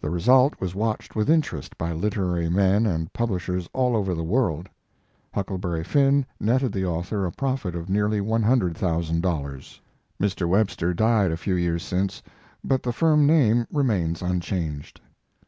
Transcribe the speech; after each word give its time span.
The 0.00 0.10
result 0.10 0.60
was 0.60 0.74
watched 0.74 1.14
with 1.14 1.30
interest 1.30 1.78
by 1.78 1.92
literary 1.92 2.48
men 2.48 2.86
and 2.86 3.12
publishers 3.12 3.68
all 3.72 3.94
over 3.94 4.12
the 4.12 4.24
world. 4.24 4.68
Huckleberry 5.32 5.84
Finn" 5.84 6.26
netted 6.40 6.72
the 6.72 6.84
author 6.84 7.24
a 7.24 7.30
profit 7.30 7.76
of 7.76 7.88
nearly 7.88 8.18
$100,000. 8.20 9.78
Mr. 10.20 10.48
Webster 10.48 10.92
died 10.92 11.30
a 11.30 11.36
few 11.36 11.54
years 11.54 11.84
since 11.84 12.20
but 12.64 12.82
the 12.82 12.92
firm 12.92 13.28
name 13.28 13.64
remains 13.72 14.22
unchanged. 14.22 15.00